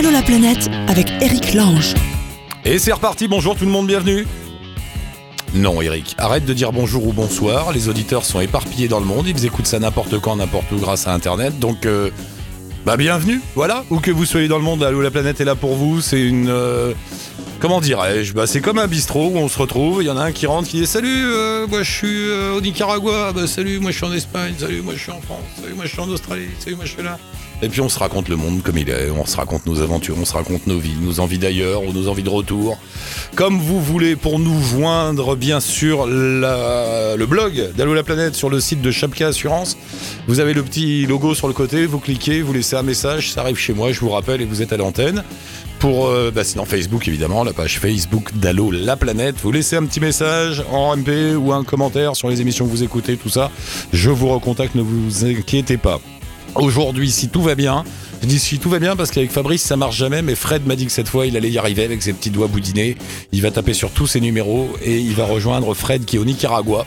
[0.00, 1.92] Allô la planète avec Eric Lange.
[2.64, 4.26] Et c'est reparti, bonjour tout le monde, bienvenue.
[5.52, 9.28] Non Eric, arrête de dire bonjour ou bonsoir, les auditeurs sont éparpillés dans le monde,
[9.28, 12.08] ils écoutent ça n'importe quand, n'importe où grâce à Internet, donc euh,
[12.86, 15.54] bah bienvenue, voilà, où que vous soyez dans le monde, Allô la planète est là
[15.54, 16.48] pour vous, c'est une...
[16.48, 16.94] euh,
[17.60, 18.32] comment dirais-je?
[18.32, 20.46] Bah, C'est comme un bistrot où on se retrouve, il y en a un qui
[20.46, 23.96] rentre qui dit Salut, euh, moi je suis euh, au Nicaragua, bah, salut, moi je
[23.98, 26.48] suis en Espagne, salut, moi je suis en France, salut, moi je suis en Australie,
[26.58, 27.18] salut, moi je suis là.
[27.62, 30.16] Et puis on se raconte le monde comme il est, on se raconte nos aventures,
[30.18, 32.78] on se raconte nos vies, nos envies d'ailleurs ou nos envies de retour.
[33.34, 38.60] Comme vous voulez pour nous joindre, bien sûr, le blog d'Allo la planète sur le
[38.60, 39.76] site de Chapka Assurance.
[40.26, 43.42] Vous avez le petit logo sur le côté, vous cliquez, vous laissez un message, ça
[43.42, 45.22] arrive chez moi, je vous rappelle et vous êtes à l'antenne.
[45.80, 49.36] Pour, euh, bah, sinon Facebook évidemment, la page Facebook d'Allo la planète.
[49.42, 52.82] Vous laissez un petit message en MP ou un commentaire sur les émissions que vous
[52.82, 53.50] écoutez, tout ça.
[53.90, 55.98] Je vous recontacte, ne vous inquiétez pas.
[56.54, 57.84] Aujourd'hui, si tout va bien,
[58.22, 60.76] je dis si tout va bien parce qu'avec Fabrice ça marche jamais, mais Fred m'a
[60.76, 62.96] dit que cette fois il allait y arriver avec ses petits doigts boudinés.
[63.32, 66.26] Il va taper sur tous ses numéros et il va rejoindre Fred qui est au
[66.26, 66.84] Nicaragua,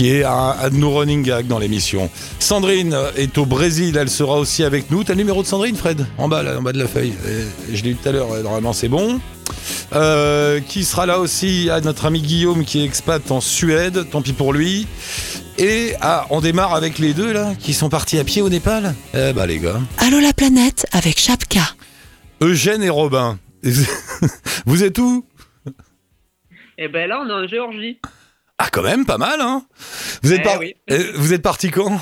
[0.00, 2.08] qui est un, un de nos running gags dans l'émission.
[2.38, 5.04] Sandrine est au Brésil, elle sera aussi avec nous.
[5.04, 6.06] T'as le numéro de Sandrine, Fred?
[6.16, 7.12] En bas, là, en bas de la feuille.
[7.26, 9.20] Euh, Je l'ai eu tout à l'heure, euh, normalement c'est bon.
[9.92, 14.22] Euh, qui sera là aussi à notre ami Guillaume qui est expat en Suède, tant
[14.22, 14.86] pis pour lui.
[15.58, 18.94] Et ah, on démarre avec les deux là qui sont partis à pied au Népal.
[19.12, 19.82] Eh bah les gars.
[19.98, 21.74] Allô la planète avec Chapka.
[22.40, 23.38] Eugène et Robin.
[24.64, 25.26] Vous êtes où?
[26.78, 27.98] Et ben là, on est en Géorgie.
[28.62, 29.64] Ah quand même pas mal hein.
[30.22, 30.74] Vous êtes Eh par- oui.
[30.90, 31.98] Euh, vous êtes parti quand?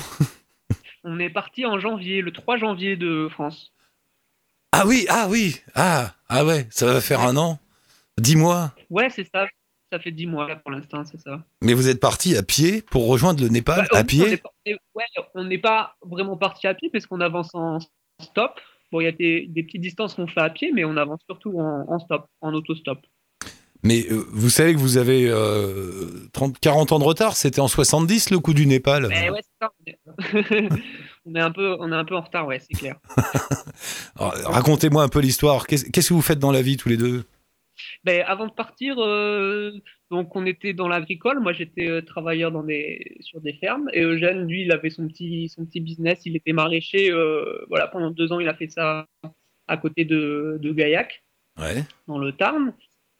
[1.05, 3.71] On est parti en janvier, le 3 janvier de France.
[4.73, 5.61] Ah oui, ah oui.
[5.73, 7.59] Ah ah ouais, ça va faire un an.
[8.19, 8.73] Dix mois.
[8.89, 9.47] Ouais, c'est ça.
[9.91, 11.41] Ça fait 10 mois là pour l'instant, c'est ça.
[11.63, 14.41] Mais vous êtes parti à pied pour rejoindre le Népal Bah, à pied?
[14.43, 17.79] on est ouais, on n'est pas vraiment parti à pied parce qu'on avance en
[18.21, 18.59] stop.
[18.91, 21.21] Bon, il y a des, des petites distances qu'on fait à pied, mais on avance
[21.29, 22.99] surtout en, en stop, en autostop.
[23.83, 27.67] Mais euh, vous savez que vous avez euh, 30, 40 ans de retard, c'était en
[27.69, 29.07] 70 le coup du Népal.
[29.07, 29.71] Mais ouais, c'est ça.
[31.25, 31.39] On est...
[31.39, 32.95] un peu, on est un peu en retard, ouais, c'est clair.
[34.15, 35.67] Racontez-moi un peu l'histoire.
[35.67, 37.23] Qu'est-ce que vous faites dans la vie tous les deux?
[38.03, 39.71] Ben, avant de partir, euh,
[40.11, 41.39] donc on était dans l'agricole.
[41.39, 43.89] Moi, j'étais euh, travailleur dans des, sur des fermes.
[43.93, 46.19] Et Eugène, lui, il avait son petit, son petit business.
[46.25, 47.11] Il était maraîcher.
[47.11, 49.05] euh, voilà, pendant deux ans, il a fait ça
[49.67, 51.23] à côté de, de Gaillac,
[51.59, 51.83] Ouais.
[52.07, 52.73] dans le Tarn.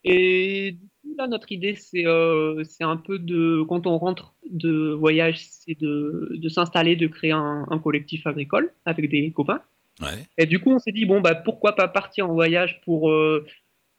[0.03, 4.91] Et du coup, là, notre idée, c'est euh, un peu de, quand on rentre de
[4.91, 9.61] voyage, c'est de, de s'installer, de créer un, un collectif agricole avec des copains.
[10.01, 10.25] Ouais.
[10.37, 13.45] Et du coup, on s'est dit, bon, bah, pourquoi pas partir en voyage pour, euh,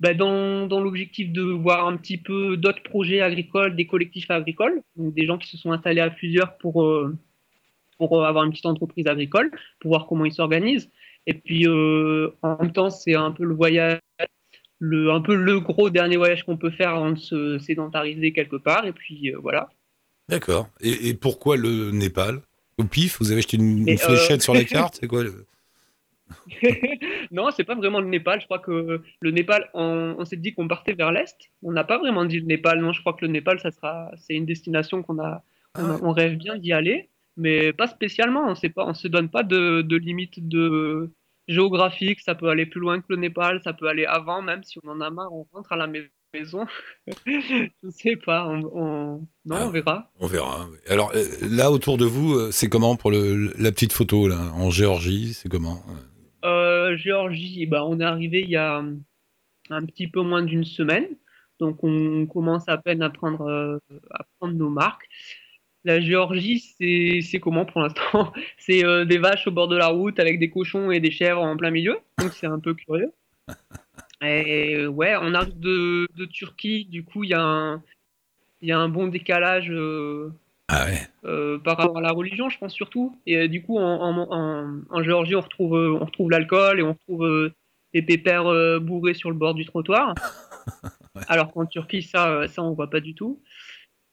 [0.01, 4.83] bah, dans, dans l'objectif de voir un petit peu d'autres projets agricoles, des collectifs agricoles,
[4.97, 7.15] donc des gens qui se sont installés à plusieurs pour, euh,
[7.99, 10.91] pour avoir une petite entreprise agricole, pour voir comment ils s'organisent.
[11.27, 13.99] Et puis, euh, en même temps, c'est un peu le voyage,
[14.81, 18.57] le, un peu le gros dernier voyage qu'on peut faire avant de se sédentariser quelque
[18.57, 18.87] part.
[18.87, 19.69] Et puis, euh, voilà.
[20.29, 20.69] D'accord.
[20.81, 22.41] Et, et pourquoi le Népal?
[22.79, 25.47] Au pif, vous avez acheté une, une fléchette euh, sur la carte C'est quoi le...
[27.31, 28.41] non, c'est pas vraiment le Népal.
[28.41, 31.37] Je crois que le Népal, on, on s'est dit qu'on partait vers l'est.
[31.63, 32.81] On n'a pas vraiment dit le Népal.
[32.81, 35.43] Non, je crois que le Népal, ça sera, c'est une destination qu'on a,
[35.77, 36.01] on, Ah ouais.
[36.03, 38.47] on rêve bien d'y aller, mais pas spécialement.
[38.49, 41.11] On on se donne pas de, de limite de
[41.51, 42.21] géographique.
[42.21, 43.61] Ça peut aller plus loin que le Népal.
[43.63, 46.11] Ça peut aller avant, même si on en a marre, on rentre à la mais-
[46.33, 46.65] maison.
[47.27, 48.47] je sais pas.
[48.47, 49.67] On, on- non, Ah.
[49.67, 50.11] on verra.
[50.21, 50.69] On verra.
[50.89, 54.39] Alors euh, là, autour de vous, euh, c'est comment pour le, la petite photo là
[54.55, 55.83] En Géorgie, c'est comment
[56.45, 58.83] Euh, Géorgie, ben, on est arrivé il y a
[59.71, 61.07] un petit peu moins d'une semaine.
[61.59, 63.81] Donc, on commence à peine à prendre,
[64.13, 65.07] à prendre nos marques.
[65.85, 66.59] La Géorgie,
[67.23, 68.33] c'est comment pour l'instant?
[68.59, 71.41] C'est euh, des vaches au bord de la route avec des cochons et des chèvres
[71.43, 71.97] en plein milieu.
[72.19, 73.13] Donc, c'est un peu curieux.
[74.23, 76.85] Et ouais, on arrive de, de Turquie.
[76.85, 77.83] Du coup, il y a un,
[78.61, 79.71] il y a un bon décalage.
[79.71, 80.31] euh,
[80.69, 80.99] Ah ouais.
[81.25, 83.17] euh, par rapport à la religion, je pense surtout.
[83.27, 86.93] Et du coup, en, en, en, en Géorgie, on retrouve, on retrouve l'alcool et on
[86.93, 87.51] retrouve
[87.95, 90.15] des pépères bourrés sur le bord du trottoir.
[91.29, 93.41] Alors qu'en Turquie, ça, ça, on voit pas du tout.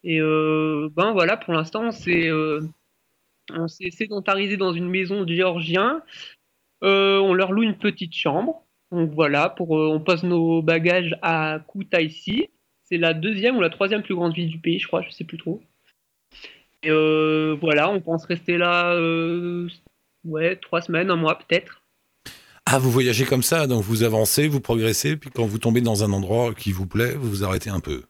[0.03, 2.61] Et euh, ben voilà, pour l'instant, euh,
[3.53, 5.35] on s'est sédentarisé dans une maison de.
[6.83, 8.63] Euh, on leur loue une petite chambre.
[8.91, 12.49] Donc voilà, pour, on pose nos bagages à Kutaisi.
[12.83, 15.25] C'est la deuxième ou la troisième plus grande ville du pays, je crois, je sais
[15.25, 15.61] plus trop.
[16.83, 18.95] Et voilà, on pense rester là,
[20.23, 21.81] ouais, trois semaines, un mois peut-être.
[22.65, 26.03] Ah, vous voyagez comme ça, donc vous avancez, vous progressez, puis quand vous tombez dans
[26.03, 28.03] un endroit qui vous plaît, vous vous arrêtez un peu.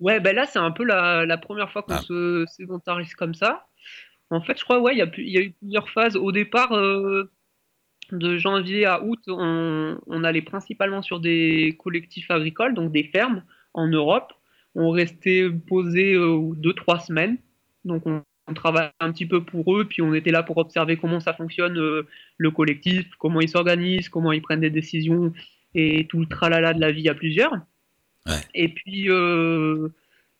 [0.00, 2.02] Ouais, ben là, c'est un peu la, la première fois qu'on Ah.
[2.02, 3.66] se sédentarise comme ça.
[4.30, 6.16] En fait, je crois, ouais, il y, a y eu plusieurs phases.
[6.16, 7.30] Au départ, euh,
[8.12, 13.42] de janvier à août, on, on, allait principalement sur des collectifs agricoles, donc des fermes
[13.74, 14.32] en Europe.
[14.74, 17.38] On restait posé euh, deux, trois semaines.
[17.84, 20.96] Donc on, on travaillait un petit peu pour eux, puis on était là pour observer
[20.96, 22.06] comment ça fonctionne, euh,
[22.36, 25.32] le collectif, comment ils s'organisent, comment ils prennent des décisions
[25.74, 27.52] et tout le tralala de la vie à plusieurs.
[28.26, 28.40] Ouais.
[28.54, 29.88] Et puis euh,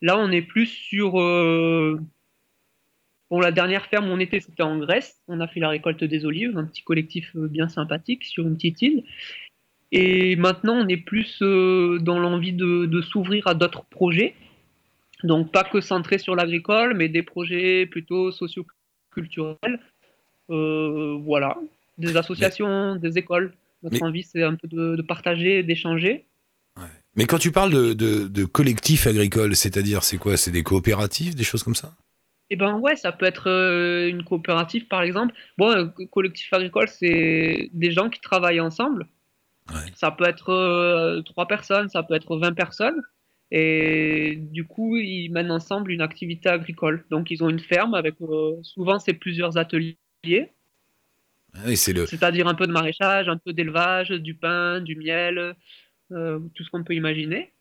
[0.02, 1.20] là, on est plus sur.
[1.20, 2.00] Euh,
[3.30, 5.20] bon, la dernière ferme on était, c'était en Grèce.
[5.28, 8.56] On a fait la récolte des olives, un petit collectif euh, bien sympathique sur une
[8.56, 9.04] petite île.
[9.92, 14.34] Et maintenant, on est plus euh, dans l'envie de, de s'ouvrir à d'autres projets.
[15.24, 19.80] Donc, pas que centrés sur l'agricole, mais des projets plutôt socioculturels.
[20.48, 21.58] Euh, voilà.
[21.98, 23.52] Des associations, des écoles.
[23.82, 26.24] Notre Mais- envie, c'est un peu de, de partager, d'échanger.
[27.14, 30.36] Mais quand tu parles de, de, de collectifs agricoles, c'est-à-dire, c'est quoi?
[30.36, 31.94] C'est des coopératives, des choses comme ça?
[32.50, 35.34] Eh ben ouais, ça peut être euh, une coopérative par exemple.
[35.56, 39.08] Bon, un co- collectif agricole, c'est des gens qui travaillent ensemble.
[39.70, 39.94] Ouais.
[39.94, 43.02] Ça peut être euh, trois personnes, ça peut être 20 personnes.
[43.52, 47.06] Et du coup, ils mènent ensemble une activité agricole.
[47.10, 49.96] Donc, ils ont une ferme avec euh, souvent c'est plusieurs ateliers,
[51.54, 55.38] Ah, c'est le, c'est-à-dire un peu de maraîchage, un peu d'élevage, du pain, du miel,
[55.38, 55.54] euh,
[56.10, 57.52] tout ce qu'on peut imaginer.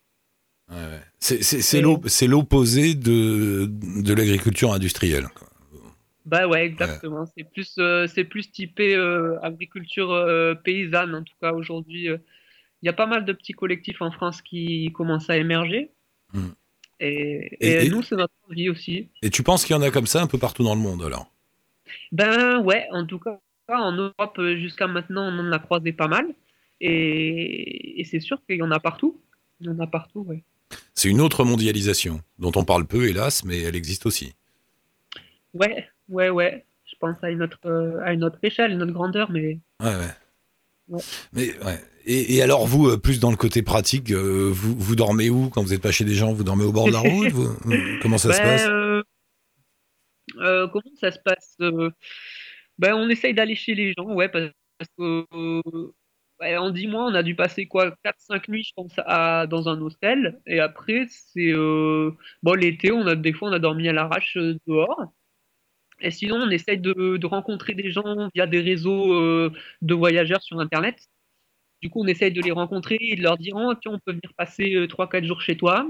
[0.70, 1.02] ouais, ouais.
[1.20, 5.28] c'est, l'opposé de, de l'agriculture industrielle.
[5.36, 5.48] quoi.
[6.26, 7.26] Bah ouais, exactement.
[7.36, 12.10] C'est plus, euh, c'est plus typé euh, agriculture euh, paysanne, en tout cas aujourd'hui.
[12.10, 12.18] euh.
[12.82, 15.92] Il y a pas mal de petits collectifs en France qui commencent à émerger.
[16.34, 16.48] Mm.
[17.00, 19.10] Et, Et- et et- nous, c'est notre envie aussi.
[19.22, 21.02] Et tu penses qu'il y en a comme ça un peu partout dans le monde
[21.04, 21.32] alors?
[22.12, 26.08] Ben ouais, en tout cas, en Europe, euh, jusqu'à maintenant, on en a croisé pas
[26.08, 26.28] mal.
[26.82, 29.20] Et, et c'est sûr qu'il y en a partout.
[29.60, 30.44] Il y en a partout, ouais.
[30.94, 34.34] C'est une autre mondialisation dont on parle peu, hélas, mais elle existe aussi.
[35.54, 36.66] Ouais, ouais, ouais.
[36.86, 39.96] Je pense à une autre, euh, à une autre échelle, une autre grandeur, mais Ouais,
[39.96, 40.14] ouais.
[40.90, 41.02] Ouais.
[41.34, 41.80] Mais ouais.
[42.06, 45.50] Et, et alors vous, euh, plus dans le côté pratique, euh, vous, vous dormez où
[45.50, 46.34] quand vous n'êtes pas chez des gens?
[46.34, 47.30] Vous dormez au bord de la route?
[47.30, 47.56] Vous-
[48.02, 48.66] Comment ça se passe?
[50.38, 51.56] euh, comment ça se passe
[52.80, 54.52] ben, On essaye d'aller chez les gens, ouais, parce
[54.98, 55.26] que
[56.42, 59.80] en 10 mois, on a dû passer quoi 4-5 nuits, je pense, à, dans un
[59.82, 60.40] hostel.
[60.46, 61.52] Et après, c'est.
[61.52, 62.12] euh,
[62.44, 65.14] bon, l'été, on a, des fois, on a dormi à l'arrache euh, dehors.
[66.02, 69.52] Et sinon, on essaye de, de rencontrer des gens via des réseaux euh,
[69.82, 71.10] de voyageurs sur Internet.
[71.82, 74.12] Du coup, on essaye de les rencontrer et de leur dire oh, tiens, on peut
[74.12, 75.90] venir passer euh, 3-4 jours chez toi,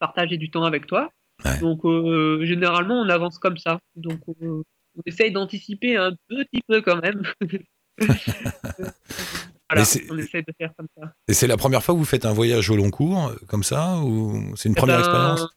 [0.00, 1.10] partager du temps avec toi.
[1.44, 1.58] Ouais.
[1.60, 3.78] Donc, euh, généralement, on avance comme ça.
[3.96, 4.62] Donc, on
[5.06, 7.22] essaye d'anticiper un petit peu quand même.
[9.72, 11.12] Voilà, on essaye de faire comme ça.
[11.28, 13.62] Et c'est la première fois que vous faites un voyage au long cours, euh, comme
[13.62, 15.48] ça Ou c'est une Eh première ben, expérience?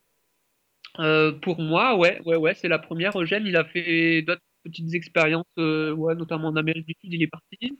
[0.99, 3.17] euh, Pour moi, ouais, ouais, ouais, c'est la première.
[3.19, 7.21] Eugène, il a fait d'autres petites expériences, euh, ouais, notamment en Amérique du Sud, il
[7.23, 7.77] est parti.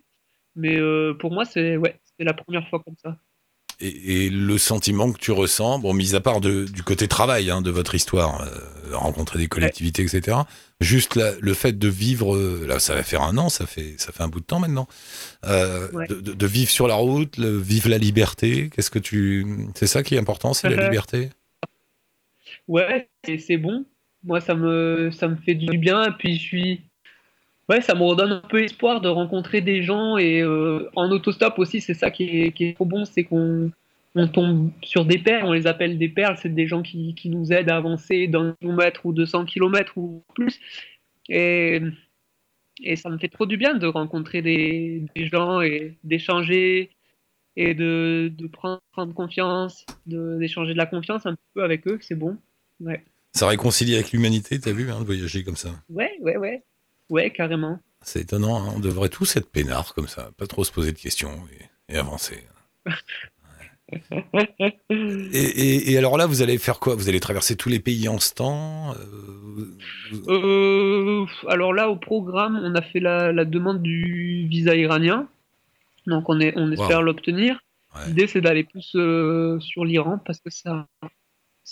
[0.55, 3.17] Mais euh, pour moi, c'est ouais, c'est la première fois comme ça.
[3.79, 7.49] Et, et le sentiment que tu ressens, bon, mis à part de- du côté travail
[7.51, 10.37] hein, de votre histoire, euh, rencontrer des collectivités, etc.,
[10.81, 13.95] juste la- le fait de vivre, euh, là ça va faire un an, ça fait,
[13.97, 14.87] ça fait un bout de temps maintenant,
[15.45, 16.07] euh, Ouais.
[16.07, 19.45] de, vivre sur la route, le, vivre la liberté, qu'est-ce que tu...
[19.75, 21.29] C'est ça qui est important, c'est la liberté?
[22.67, 23.85] Ouais, c'est bon.
[24.23, 26.03] Moi, ça me, ça me fait du bien.
[26.05, 26.81] Et puis, je suis.
[27.67, 30.17] Ouais, ça me redonne un peu espoir de rencontrer des gens.
[30.17, 33.71] Et euh, en autostop aussi, c'est ça qui est, qui est trop bon c'est qu'on
[34.13, 35.45] on tombe sur des perles.
[35.47, 36.37] On les appelle des perles.
[36.41, 40.23] C'est des gens qui, qui nous aident à avancer d'un kilomètre ou 200 kilomètres ou
[40.35, 40.59] plus.
[41.27, 41.81] Et,
[42.83, 46.91] et ça me fait trop du bien de rencontrer des, des gens et d'échanger
[47.57, 51.97] et de, de prendre, prendre confiance, de- d'échanger de la confiance un peu avec eux.
[52.01, 52.37] C'est bon.
[52.79, 53.03] Ouais.
[53.33, 55.69] Ça réconcilie avec l'humanité, t'as vu, hein, de voyager comme ça.
[55.89, 56.63] Ouais, ouais, ouais.
[57.09, 57.79] Ouais, carrément.
[58.01, 60.97] C'est étonnant, hein, on devrait tous être peinards comme ça, pas trop se poser de
[60.99, 61.31] questions
[61.89, 62.43] et, et avancer.
[64.89, 66.95] Et, et- et alors là, vous allez faire quoi?
[66.95, 69.75] Vous allez traverser tous les pays en ce temps euh,
[70.11, 75.27] vous- Euh, alors là, au programme, on a fait la, la demande du visa iranien.
[76.07, 77.59] Donc on, est, on espère l'obtenir.
[77.95, 78.07] Ouais.
[78.07, 80.87] L'idée, c'est d'aller plus euh, sur l'Iran parce que ça,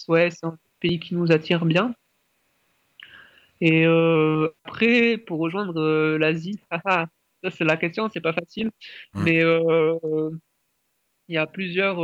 [0.08, 1.96] ouais, c'est un pays qui nous attire bien.
[3.62, 7.08] Et euh, après, pour rejoindre euh, l'Asie, haha,
[7.44, 8.72] ça c'est la question, c'est pas facile.
[9.14, 9.24] Hmm.
[9.24, 9.98] Mais euh,
[11.28, 11.98] il y a plusieurs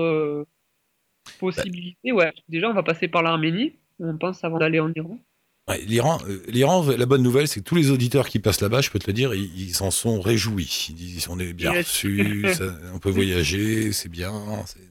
[1.40, 2.12] possibilités.
[2.12, 5.20] Ouais, déjà, on va passer par l'Arménie, on pense avant d'aller en Iran.
[5.68, 8.90] Ouais, L'Iran, l'Iran, la bonne nouvelle, c'est que tous les auditeurs qui passent là-bas, je
[8.90, 10.88] peux te le dire, ils s'en sont réjouis.
[10.90, 11.86] Ils disent on est bien Yes.
[11.88, 14.32] reçus, ça- on peut voyager, c'est bien.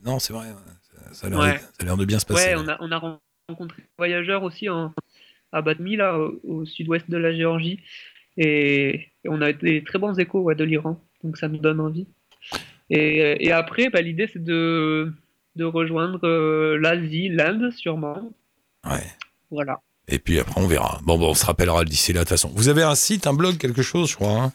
[0.05, 0.47] Non, c'est vrai,
[0.81, 1.53] ça, ça a l'air Ouais.
[1.55, 2.55] de- ça a l'air de bien se passer.
[2.55, 4.93] Ouais, on a, on a rencontré des voyageurs aussi en,
[5.51, 7.79] à Batmi, là, au, au sud-ouest de la Géorgie.
[8.37, 11.01] Et, et on a des très bons échos ouais, de l'Iran.
[11.23, 12.07] donc ça me donne envie.
[12.89, 15.11] Et, et après, bah, l'idée c'est de,
[15.55, 18.31] de rejoindre euh, l'Asie, l'Inde sûrement.
[18.85, 19.03] Ouais.
[19.51, 19.81] Voilà.
[20.07, 20.99] Et puis après, on verra.
[21.03, 22.49] Bon, bon on se rappellera d'ici là, de toute façon.
[22.55, 24.43] Vous avez un site, un blog, quelque chose, je crois.
[24.43, 24.53] Hein?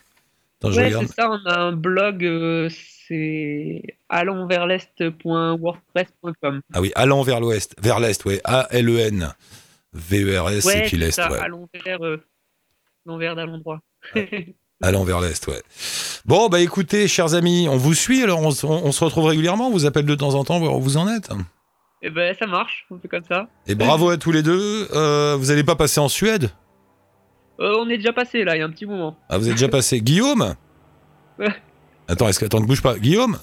[0.62, 2.70] Attends, Ouais, c'est ça, on a un blog, euh,
[3.06, 6.60] c'est allonsversl'est.wordpress.com.
[6.72, 8.40] Ah oui, allant vers l'ouest, vers l'est, ouais.
[8.44, 9.34] A-L-E-N.
[9.94, 11.38] V-E-R-S Ouais, et puis c'est l'est, ça, ouais.
[11.38, 12.22] allons vers euh,
[13.06, 13.80] l'envers d'allons droit.
[14.82, 15.62] Allant vers l'est, ouais.
[16.26, 19.68] Bon, bah écoutez, chers amis, on vous suit, alors on, se- on se retrouve régulièrement,
[19.68, 21.30] on vous appelle de temps en temps, voir où vous en êtes.
[22.02, 23.48] Et ben ça marche, on fait comme ça.
[23.66, 24.88] Et bravo à tous les deux.
[24.92, 26.50] Euh, vous n'allez pas passer en Suède?
[27.60, 29.16] Euh, on est déjà passé là, il y a un petit moment.
[29.28, 30.00] Ah, vous êtes déjà passé.
[30.02, 30.54] Guillaume?
[31.38, 31.54] Ouais.
[32.08, 32.44] Attends, est-ce que.
[32.44, 32.98] Attends, ne bouge pas.
[32.98, 33.38] Guillaume?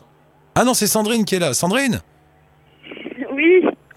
[0.54, 1.54] Ah non, c'est Sandrine qui est là.
[1.54, 2.02] Sandrine?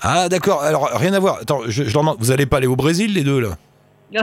[0.05, 0.63] Ah, d'accord.
[0.63, 1.39] Alors, rien à voir.
[1.41, 3.57] Attends, je, je leur demande, vous allez pas aller au Brésil, les deux, là?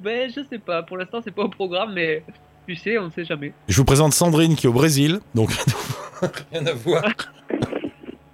[0.00, 2.22] Ben je sais pas, pour l'instant c'est pas au programme, mais
[2.66, 3.52] tu sais, on ne sait jamais.
[3.68, 5.50] Je vous présente Sandrine qui est au Brésil, donc
[6.52, 7.04] rien à voir.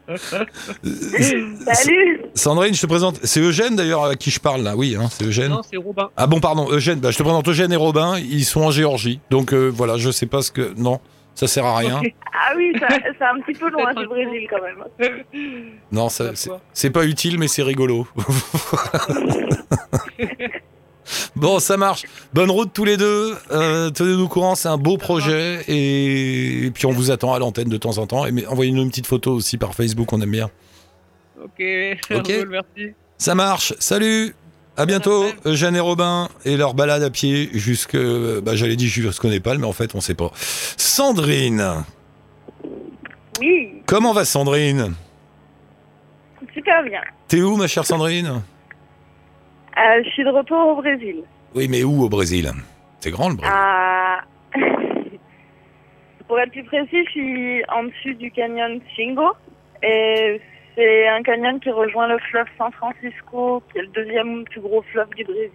[0.82, 3.20] salut Sandrine, je te présente.
[3.22, 4.74] C'est Eugène d'ailleurs à qui je parle là.
[4.76, 5.50] Oui, hein, c'est Eugène.
[5.50, 6.10] Non, c'est Robin.
[6.16, 6.98] Ah bon, pardon, Eugène.
[6.98, 8.18] Bah, je te présente Eugène et Robin.
[8.18, 9.20] Ils sont en Géorgie.
[9.30, 10.74] Donc euh, voilà, je sais pas ce que.
[10.76, 10.98] Non,
[11.34, 12.00] ça sert à rien.
[12.34, 14.84] Ah oui, c'est un petit peu loin du Brésil quand même.
[15.92, 18.06] Non, c'est- pas utile, mais c'est rigolo.
[21.36, 22.04] bon, ça marche.
[22.32, 23.34] Bonne route tous les deux.
[23.50, 25.60] Euh, Tenez-nous au courant, c'est un beau projet.
[25.68, 26.66] Et...
[26.66, 28.26] et puis on vous attend à l'antenne de temps en temps.
[28.26, 30.50] Et envoyez-nous une petite photo aussi par Facebook, on aime bien.
[31.42, 31.62] Ok,
[32.08, 32.26] ça Ok.
[32.38, 32.94] roule, merci.
[33.18, 33.74] Ça marche.
[33.78, 34.34] Salut.
[34.80, 35.50] À bientôt, après.
[35.50, 37.98] Eugène et Robin et leur balade à pied jusque,
[38.42, 40.30] bah, j'allais dire jusqu'au Népal, mais en fait on sait pas.
[40.34, 41.84] Sandrine,
[43.40, 44.94] Oui, comment va Sandrine?
[46.54, 47.02] Super bien.
[47.28, 48.26] T'es où ma chère Sandrine?
[49.76, 51.24] Euh, je suis de retour au Brésil.
[51.54, 52.50] Oui, mais où au Brésil?
[53.00, 53.52] C'est grand le Brésil.
[53.54, 54.20] À...
[56.26, 59.28] Pour être plus précis, je suis en dessus du canyon Chingo.
[59.82, 60.40] Et
[60.76, 64.82] c'est un canyon qui rejoint le fleuve San Francisco, qui est le deuxième plus gros
[64.92, 65.50] fleuve du Brésil.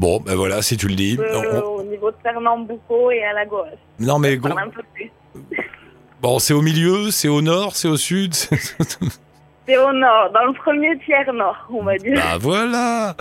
[0.00, 1.16] Bon, ben voilà, si tu le dis.
[1.20, 3.68] Euh, On- Au niveau de Pernambuco et Alagoas.
[4.00, 5.10] Non mais gros, parle un peu plus.
[6.20, 8.34] bon, c'est au milieu, c'est au nord, c'est au sud.
[8.34, 12.14] c'est- au nord, dans le premier tiers nord, on va dire.
[12.16, 13.14] bah voilà.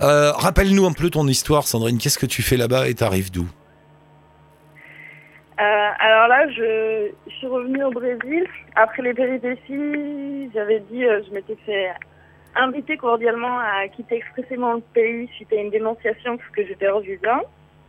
[0.00, 1.98] Euh, Rappelle-nous un peu ton histoire, Sandrine.
[1.98, 3.46] Qu'est-ce que tu fais là-bas et t'arrives d'où?
[5.60, 8.46] Euh, alors là, je, je suis revenue au Brésil.
[8.74, 11.90] Après les péripéties, j'avais dit, euh, je m'étais fait
[12.54, 17.00] inviter cordialement à quitter expressément le pays suite à une dénonciation parce que j'étais hors
[17.00, 17.40] visa.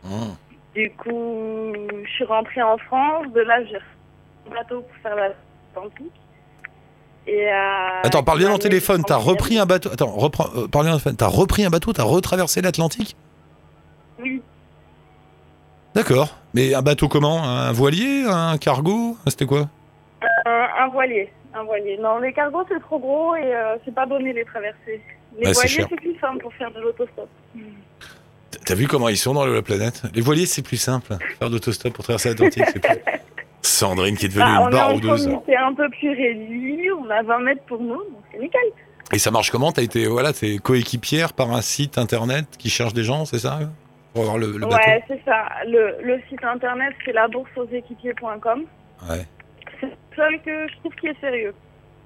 [0.04, 0.36] Hum.
[0.74, 1.72] Du coup,
[2.04, 3.26] je suis rentrée en France.
[3.32, 6.12] De là, j'ai repris un bateau pour faire l'Atlantique.
[7.26, 9.02] Et euh, Attends, parle bien dans le téléphone.
[9.06, 9.90] T'as repris un bateau.
[9.90, 10.48] Attends, reprends.
[10.56, 11.16] euh, parle bien dans le téléphone.
[11.16, 11.92] T'as repris un bateau.
[11.92, 13.16] T'as retraversé l'Atlantique?
[14.20, 14.42] Oui,
[15.94, 16.36] D'accord.
[16.54, 17.42] Mais un bateau comment?
[17.44, 18.24] Un voilier?
[18.28, 19.16] Un cargo?
[19.26, 19.68] C'était quoi?
[20.46, 21.30] Un, un voilier.
[21.54, 21.96] Un voilier.
[22.00, 25.00] Non, les cargos, c'est trop gros et euh, c'est pas donné les traverser.
[25.38, 27.28] Les c'est voiliers, c'est plus simple pour faire de l'autostop.
[28.64, 30.02] T'as vu comment ils sont dans la planète?
[30.14, 31.16] Les voiliers, c'est plus simple.
[31.38, 32.96] Faire d'autostop pour traverser l'Atlantique, c'est plus.
[33.62, 35.26] Sandrine qui est devenue Bah, une on est en baroudeuse.
[35.26, 38.60] comité un peu plus réduit, on a 20 mètres pour nous, donc c'est nickel.
[39.12, 39.72] Et ça marche comment?
[39.72, 43.58] T'as été voilà, t'es coéquipière par un site internet qui cherche des gens, c'est ça?
[44.14, 45.48] Pour avoir le, le ouais, c'est ça.
[45.66, 48.64] Le, le site internet, c'est labourseauxéquipiers.com.
[49.10, 49.26] Ouais.
[49.80, 51.54] C'est le seul que je trouve qui est sérieux.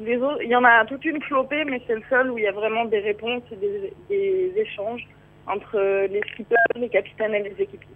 [0.01, 2.45] Les autres, il y en a toute une flopée, mais c'est le seul où il
[2.45, 5.07] y a vraiment des réponses et des, des échanges
[5.47, 7.95] entre les skippers, les capitaines et les équipiers.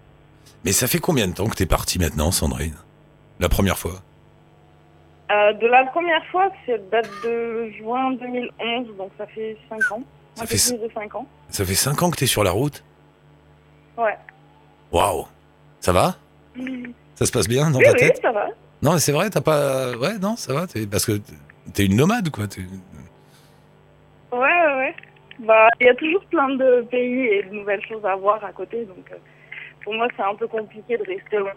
[0.64, 2.76] Mais ça fait combien de temps que t'es partie maintenant, Sandrine?
[3.40, 4.02] La première fois?
[5.31, 10.02] Euh, de la première fois, c'est date de juin 2011, donc ça fait 5 ans.
[10.35, 11.26] Ça fait plus de 5 ans.
[11.49, 12.85] Ça fait 5 ans que t'es sur la route?
[13.96, 14.16] Ouais.
[14.90, 15.26] Waouh
[15.80, 16.16] Ça va?
[16.56, 18.18] Oui, Ça se passe bien dans oui, ta tête?
[18.22, 18.46] ça va.
[18.82, 19.96] Non, mais c'est vrai, t'as pas.
[19.96, 20.66] Ouais, non, ça va.
[20.90, 21.20] Parce que
[21.72, 22.44] t'es une nomade, quoi.
[24.32, 24.94] Ouais, ouais, ouais.
[25.40, 28.52] Bah, il y a toujours plein de pays et de nouvelles choses à voir à
[28.52, 29.16] côté, donc euh,
[29.82, 31.52] pour moi, c'est un peu compliqué de rester loin.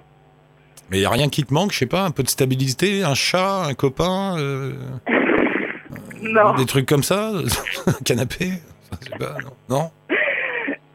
[0.90, 3.16] Mais y a rien qui te manque, je sais pas, un peu de stabilité, un
[3.16, 4.74] chat, un copain, euh,
[6.22, 7.32] Non, des trucs comme ça,
[7.88, 8.54] un canapé,
[8.92, 9.92] Enfin, pas, non, non?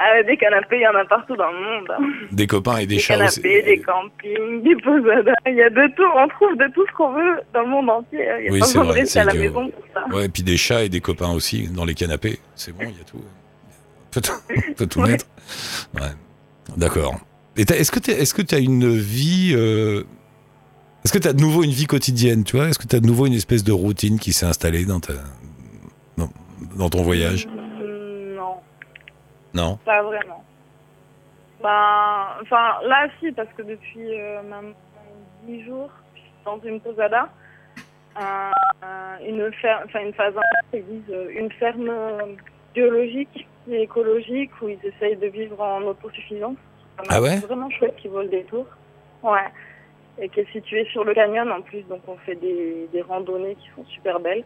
[0.03, 1.89] Ah, des canapés, il y en a partout dans le monde.
[2.33, 3.65] Des copains et des, Des chats canapés, aussi.
[3.67, 7.13] des campings, des posadas, il y a de tout, on trouve de tout ce qu'on
[7.13, 8.19] veut dans le monde entier.
[8.39, 9.69] Il n'y a Oui, pas c'est besoin de vrai, rester à la c'est que- maison
[9.71, 10.17] pour ça.
[10.17, 12.39] Ouais, et puis des chats et des copains aussi dans les canapés.
[12.55, 13.19] C'est bon, il y a tout.
[13.19, 14.33] On peut tout,
[14.71, 15.09] on peut tout Ouais.
[15.11, 15.27] mettre.
[15.95, 16.09] Ouais.
[16.79, 17.21] D'accord.
[17.59, 17.93] Est-ce
[18.33, 20.03] que tu as une vie euh,
[21.05, 22.69] Est-ce que tu as de nouveau une vie quotidienne, tu vois?
[22.69, 25.13] Est-ce que tu as de nouveau une espèce de routine qui s'est installée dans ta
[26.17, 26.31] dans,
[26.77, 27.47] dans ton voyage?
[29.55, 30.45] Non, pas vraiment.
[31.63, 34.75] Bah, enfin, là, si, parce que depuis euh, maintenant
[35.45, 37.29] 10 jours, je suis dans une posada.
[38.19, 38.23] Euh,
[38.85, 40.35] euh, une, ferme, enfin, une phase
[40.73, 41.91] ils disent euh, une ferme
[42.75, 46.57] biologique et écologique où ils essayent de vivre en autosuffisance.
[46.99, 47.39] C'est Ah ouais?
[47.39, 48.67] vraiment chouette qui vaut le détour.
[49.23, 49.47] Ouais.
[50.19, 53.55] Et qui est situé sur le canyon en plus, donc on fait des, des randonnées
[53.57, 54.45] qui sont super belles.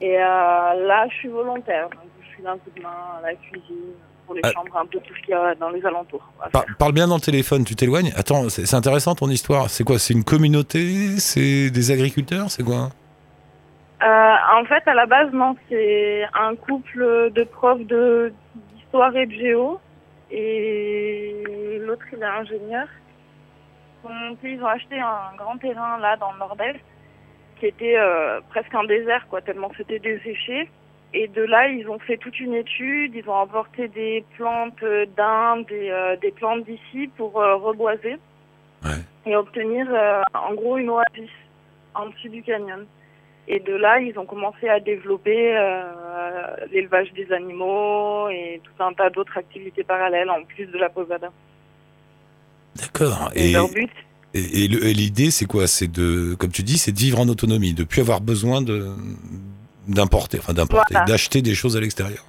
[0.00, 2.10] Et euh, là, je suis volontaire, donc
[2.42, 2.88] de main
[3.18, 3.92] à la cuisine,
[4.26, 4.50] pour les Ah.
[4.52, 6.22] chambres, un peu tout ce qu'il y a dans les alentours.
[6.52, 8.12] Par- parle bien dans le téléphone, tu t'éloignes.
[8.16, 9.70] Attends, c'est intéressant ton histoire.
[9.70, 11.18] C'est quoi C'est une communauté?
[11.18, 12.50] C'est des agriculteurs?
[12.50, 12.88] C'est quoi
[14.02, 18.32] Euh, en fait, à la base, non, c'est un couple de profs de
[18.74, 19.80] d'histoire et de géo,
[20.30, 22.86] et l'autre, il est ingénieur.
[24.04, 26.80] Ils ont, monté- ils ont acheté un grand terrain là dans le nord-est,
[27.58, 30.68] qui était euh, presque un désert, quoi, tellement c'était desséché.
[31.16, 35.06] Et de là, ils ont fait toute une étude, ils ont emporté des plantes euh,
[35.16, 38.16] d'Inde, des, euh, des plantes d'ici pour euh, reboiser
[38.84, 39.00] Ouais.
[39.24, 41.30] et obtenir euh, en gros une oasis
[41.94, 42.84] en dessus du canyon.
[43.48, 45.54] Et de là, ils ont commencé à développer
[46.72, 51.30] l'élevage des animaux et tout un tas d'autres activités parallèles en plus de la posada.
[52.76, 53.30] D'accord.
[53.34, 53.90] Et, Et, leur but,
[54.34, 55.66] et- et l'idée, c'est quoi?
[55.66, 58.88] C'est de, comme tu dis, c'est de vivre en autonomie, de plus avoir besoin de
[59.86, 61.06] d'importer, enfin d'importer, Voilà.
[61.06, 62.24] d'acheter des choses à l'extérieur.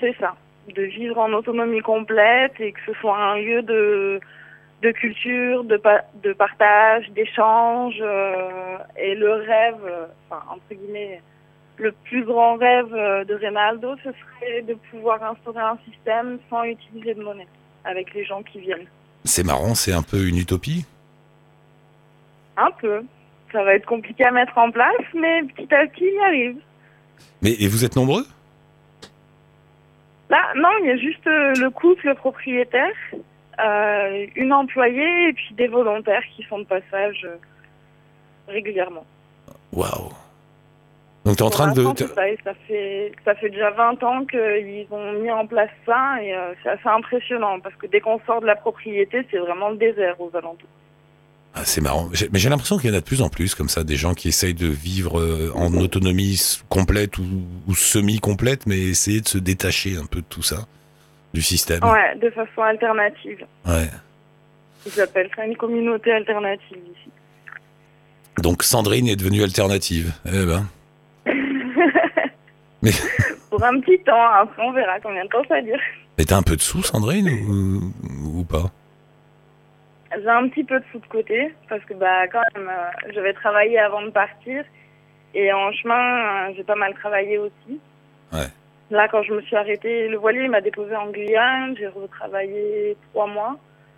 [0.00, 0.34] c'est ça,
[0.74, 4.20] de vivre en autonomie complète et que ce soit un lieu de,
[4.82, 7.96] de culture, de, pa- de partage, d'échange.
[8.00, 11.20] euh, et le rêve, euh, enfin, entre guillemets,
[11.78, 16.62] le plus grand rêve euh, de Reynaldo, ce serait de pouvoir instaurer un système sans
[16.64, 17.46] utiliser de monnaie
[17.84, 18.86] avec les gens qui viennent.
[19.24, 20.86] C'est marrant, c'est un peu une utopie?
[22.56, 23.02] Un peu.
[23.52, 26.56] Ça va être compliqué à mettre en place, mais petit à petit, il y arrive.
[27.42, 28.24] Mais et vous êtes nombreux?
[30.30, 32.92] Là, non, il y a juste euh, le couple propriétaire,
[33.60, 37.36] euh, une employée et puis des volontaires qui font de passage euh,
[38.46, 39.06] régulièrement.
[39.72, 40.12] Waouh.
[41.24, 45.12] Donc t'es en Pour train de, ça, fait ça fait déjà 20 ans qu'ils ont
[45.12, 48.46] mis en place ça et euh, c'est assez impressionnant parce que dès qu'on sort de
[48.46, 50.68] la propriété, c'est vraiment le désert aux alentours.
[51.54, 52.08] Ah, c'est marrant.
[52.32, 54.14] Mais j'ai l'impression qu'il y en a de plus en plus comme ça, des gens
[54.14, 57.24] qui essayent de vivre euh, en autonomie complète ou,
[57.66, 60.66] ou semi-complète, mais essayer de se détacher un peu de tout ça,
[61.34, 61.82] du système.
[61.82, 63.44] Ouais, de façon alternative.
[63.66, 63.88] Ouais.
[64.86, 67.10] Ils appellent ça une communauté alternative ici.
[68.42, 70.12] Donc Sandrine est devenue alternative.
[70.26, 70.66] Eh ben.
[72.82, 72.92] Mais,
[73.50, 75.80] Pour un petit temps, après on verra combien de temps ça dure.
[76.16, 77.92] mais t'as un peu de sous, Sandrine, ou,
[78.38, 78.70] ou pas?
[80.16, 83.20] J'ai un petit peu de sous de côté parce que bah quand même euh, je
[83.20, 84.64] vais travailler avant de partir
[85.34, 87.78] et en chemin euh, j'ai pas mal travaillé aussi.
[88.32, 88.46] Ouais.
[88.90, 92.96] Là quand je me suis arrêtée, le voilier il m'a déposé en Guyane, j'ai retravaillé
[93.12, 93.56] trois mois.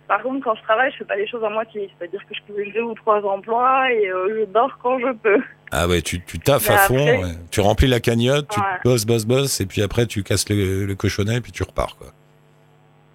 [0.09, 2.41] Par contre quand je travaille je fais pas les choses à moitié, c'est-à-dire que je
[2.53, 5.41] peux deux ou trois emplois et euh, je dors quand je peux.
[5.71, 7.31] Ah ouais, tu, tu taffes Mais à fond, après- ouais.
[7.49, 8.65] tu remplis la cagnotte, tu Ouais.
[8.83, 11.95] bosses, bosses, bosses, et puis après tu casses le, le cochonnet, et puis tu repars,
[11.95, 12.07] quoi.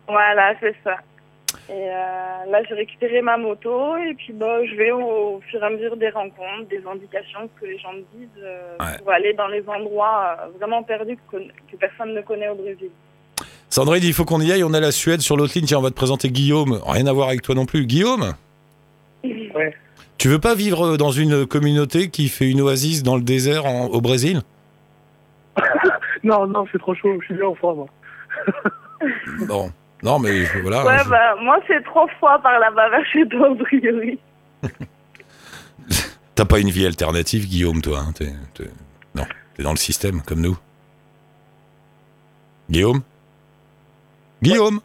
[0.09, 0.97] Voilà c'est ça.
[1.69, 5.01] Et euh, là j'ai récupéré ma moto et puis bah je vais au,
[5.37, 8.77] au fur et à mesure des rencontres, des indications que les gens me disent euh,
[8.81, 8.99] Ouais.
[8.99, 12.91] pour aller dans les endroits euh, vraiment perdus que, que personne ne connaît au Brésil.
[13.69, 15.83] Sandrine, il faut qu'on y aille, on a la Suède sur l'autre ligne, tiens, on
[15.83, 16.81] va te présenter Guillaume.
[16.87, 17.85] Rien à voir avec toi non plus.
[17.87, 18.35] Guillaume
[19.25, 19.75] Ouais.
[20.19, 23.87] Tu veux pas vivre dans une communauté qui fait une oasis dans le désert en-
[23.89, 24.41] au Brésil
[26.23, 27.87] Non, non, c'est trop chaud, je suis bien en forme.
[29.47, 29.71] Bon.
[30.03, 30.85] Non, mais voilà.
[30.85, 34.19] Ouais, je- bah, moi, c'est trop froid par là-bas vers chez toi, a priori.
[36.35, 38.01] T'as pas une vie alternative, Guillaume, toi.
[38.01, 38.13] hein.
[39.15, 40.59] Non, t'es dans le système, comme nous.
[42.71, 43.01] Guillaume?
[44.43, 44.81] Guillaume?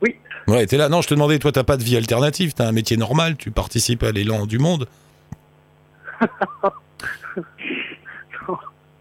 [0.00, 0.16] Oui.
[0.48, 0.88] Ouais, t'es là.
[0.88, 2.54] Non, je te demandais, toi, t'as pas de vie alternative.
[2.54, 3.36] T'as un métier normal.
[3.36, 4.88] Tu participes à l'élan du monde.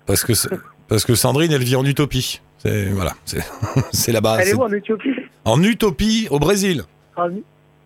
[0.05, 0.49] Parce que, c'est-
[0.87, 2.41] parce que Sandrine, elle vit en utopie.
[2.63, 3.38] C'est voilà, c'est
[4.41, 5.10] est C'est- où en Éthiopie?
[5.45, 6.84] En utopie au Brésil.
[7.17, 7.30] en,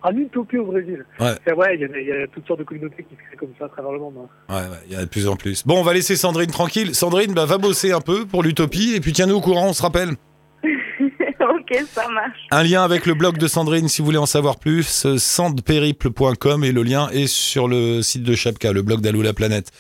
[0.04, 1.06] en Utopie au Brésil.
[1.20, 1.34] Ouais.
[1.48, 3.66] C'est vrai, il y, a- y toutes sortes de communautés qui se créent comme ça
[3.66, 4.16] à travers le monde.
[4.50, 4.54] hein.
[4.54, 5.66] Ouais, ouais, il y en a de plus en plus.
[5.66, 6.94] Bon, on va laisser Sandrine tranquille.
[6.94, 9.82] Sandrine, bah, va bosser un peu pour l'utopie et puis tiens-nous au courant, on se
[9.82, 10.10] rappelle.
[10.64, 12.40] ok, ça marche.
[12.52, 16.72] Un lien avec le blog de Sandrine si vous voulez en savoir plus, sandpériple.com et
[16.72, 19.72] le lien est sur le site de Chapka, le blog d'Alou la planète.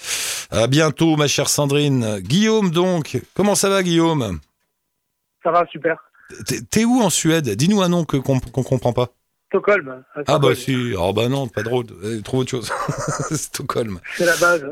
[0.51, 2.19] À bientôt, ma chère Sandrine.
[2.21, 4.39] Guillaume, donc, comment ça va, Guillaume?
[5.45, 6.03] Ça va, super.
[6.71, 7.47] T'es- où en Suède?
[7.51, 9.10] Dis-nous un nom qu'on qu'on comprend pas.
[9.49, 10.03] Stockholm.
[10.15, 10.41] Ah Stockholm.
[10.41, 11.86] bah si, oh bah non, pas drôle,
[12.23, 12.71] trouve autre chose.
[13.31, 13.99] Stockholm.
[14.15, 14.65] C'est la base.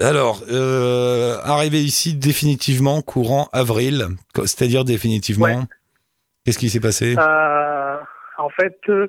[0.00, 5.44] Alors, euh, arrivé ici définitivement courant avril, c'est-à-dire définitivement.
[5.44, 5.62] Ouais.
[6.44, 7.16] Qu'est-ce qui s'est passé?
[7.18, 7.96] Euh,
[8.38, 9.08] en fait, euh,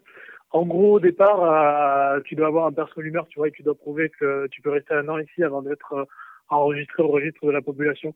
[0.51, 3.63] en gros, au départ, euh, tu dois avoir un perso humeur, tu vois, et tu
[3.63, 6.07] dois prouver que tu peux rester un an ici avant d'être
[6.49, 8.13] enregistré au registre de la population.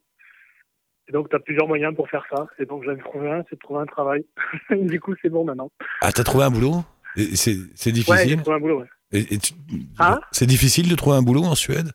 [1.10, 2.46] Et donc, tu as plusieurs moyens pour faire ça.
[2.60, 4.24] Et donc, j'en ai trouvé un, c'est de trouver un travail.
[4.70, 5.72] du coup, c'est bon maintenant.
[6.02, 6.84] Ah, t'as trouvé un boulot?
[7.16, 8.42] C'est c'est Ouais, j'ai difficile?
[8.42, 8.88] trouvé un boulot, ouais.
[9.12, 9.54] Et- et tu-
[10.00, 10.20] Hein?
[10.32, 11.90] C'est difficile de trouver un boulot en Suède?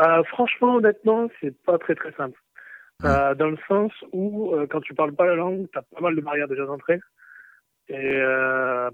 [0.00, 2.38] Euh, franchement, honnêtement, c'est pas très très simple.
[3.04, 6.16] Euh, dans le sens où, euh, quand tu parles pas la langue, t'as pas mal
[6.16, 7.00] de barrières déjà d'entrée.
[7.88, 8.20] Et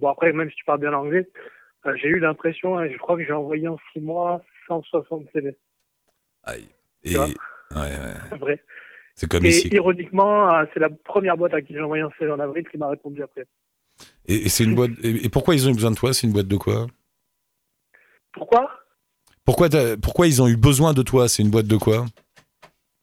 [0.00, 1.28] bon, après, même si tu parles bien l'anglais,
[1.94, 5.56] j'ai eu l'impression, et je crois que j'ai envoyé en six mois 160 CV.
[6.42, 6.68] Aïe.
[7.04, 7.16] Et...
[7.16, 8.64] Ouais, vrai.
[9.18, 9.68] C'est comme Et ici.
[9.72, 12.78] ironiquement, euh, c'est la première boîte à qui j'ai envoyé un CV en avril qui
[12.78, 13.46] m'a répondu après.
[14.28, 14.92] Et, et c'est une boîte.
[15.02, 16.14] Et, pourquoi ils ont eu besoin de toi?
[16.14, 16.86] C'est une boîte de quoi?
[18.32, 18.70] Pourquoi?
[19.44, 19.68] Pourquoi,
[20.00, 21.28] pourquoi ils ont eu besoin de toi?
[21.28, 22.06] C'est une boîte de quoi?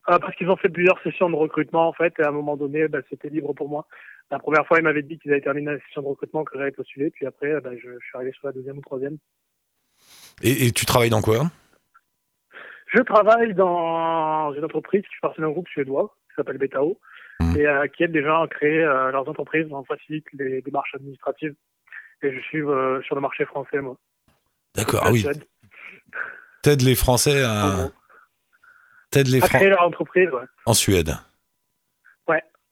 [0.07, 2.55] Euh, Parce qu'ils ont fait plusieurs sessions de recrutement, en fait, et à un moment
[2.55, 3.85] donné, bah, c'était libre pour moi.
[4.31, 6.71] La première fois, ils m'avaient dit qu'ils avaient terminé la session de recrutement, que j'avais
[6.71, 9.17] postulé, puis après, bah, je, je suis arrivé sur la deuxième ou troisième.
[10.41, 11.51] et, et tu travailles dans quoi?
[12.87, 16.99] Je travaille dans une entreprise qui fait partie d'un groupe suédois qui s'appelle Betao
[17.41, 17.57] Mhm.
[17.57, 20.95] et euh, qui aide des gens à créer euh, leurs entreprises, on facilite les démarches
[20.95, 21.55] administratives.
[22.21, 23.97] Et je suis euh, sur le marché français, moi.
[24.73, 25.25] D'accord, À ah oui.
[26.61, 27.89] T'aides les Français en à.
[29.11, 30.45] T'aides les À Français créer leur entreprise, ouais.
[30.65, 31.11] en Suède.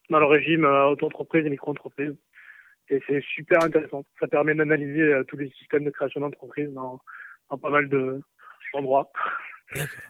[0.09, 2.13] dans le régime auto-entreprise et micro-entreprise.
[2.89, 4.03] Et c'est super intéressant.
[4.19, 6.99] Ça permet d'analyser tous les systèmes de création d'entreprise dans,
[7.49, 8.21] dans pas mal de
[8.73, 9.11] d'endroits.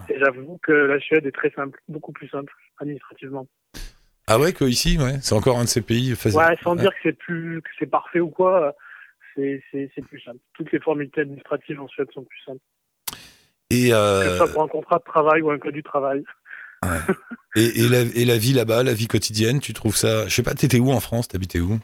[0.10, 3.48] Et j'avoue que la Suède est très simple, beaucoup plus simple administrativement.
[4.28, 5.20] Ah ouais, que ici, ouais.
[5.22, 6.16] C'est encore un de ces pays.
[6.16, 6.39] faciles.
[6.39, 8.76] Ouais, sans dire que c'est plus que c'est parfait ou quoi,
[9.36, 9.62] c'est
[10.08, 10.39] plus simple.
[10.54, 12.62] Toutes les formalités administratives en Suède sont plus simples.
[13.70, 16.24] Et, Que euh, ce soit pour un contrat de travail ou un code du travail.
[17.56, 20.28] et, et la, et la vie là-bas, la vie quotidienne, tu trouves ça.
[20.28, 21.28] Je sais pas, t'étais où en France?
[21.30, 21.80] T'habitais où?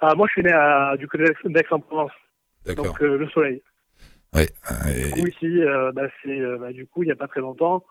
[0.00, 2.12] Ah, moi, je suis né à, du côté d'Aix-en-Provence,
[2.66, 2.84] D'accord.
[2.86, 3.62] donc euh, le soleil.
[4.34, 4.48] Ouais.
[4.92, 7.28] Du Et- coup, ici, euh, bah, c'est, euh, bah, du coup, il n'y a pas
[7.28, 7.84] très longtemps,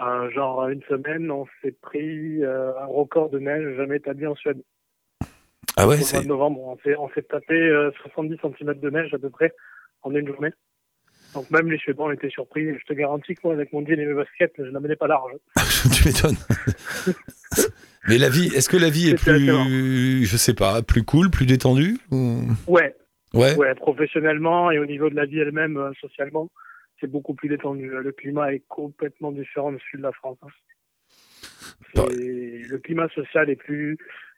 [0.00, 4.34] euh, genre une semaine, on s'est pris euh, un record de neige jamais établi en
[4.34, 4.62] Suède.
[5.76, 6.24] Ah ouais, c'est.
[6.26, 9.52] novembre, on s'est, on s'est tapé euh, 70 cm de neige à peu près
[10.02, 10.50] en une journée.
[11.32, 12.76] Donc même les Suédois ont été surpris.
[12.78, 15.32] Je te garantis que moi, avec mon jean et mes baskets, je n'amenais pas large.
[15.94, 16.36] tu m'étonnes.
[18.08, 21.46] Mais la vie, est-ce que la vie est plus, je sais pas, plus cool, plus
[21.46, 22.96] détendue ou- Ouais,
[23.34, 23.54] Ouais.
[23.56, 26.48] ouais, professionnellement et au niveau de la vie elle-même, euh, socialement,
[27.00, 27.88] c'est beaucoup plus détendu.
[27.88, 30.38] Le climat est complètement différent du sud de la France.
[30.42, 30.48] hein.
[31.94, 32.04] Bah.
[32.10, 33.96] Le climat social est plus,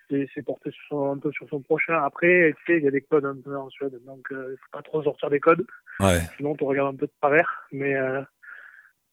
[0.09, 2.03] c'est c'est porté sur son- un peu sur son prochain.
[2.03, 4.71] Après, tu sais, il y a des codes un peu en Suède, donc il faut
[4.79, 5.67] pas trop sortir des codes,
[6.01, 6.21] Ouais.
[6.37, 7.67] sinon tu regardes un peu de travers.
[7.73, 8.21] Mais euh,